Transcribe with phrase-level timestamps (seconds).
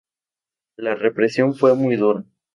[0.77, 2.23] La represión fue muy dura.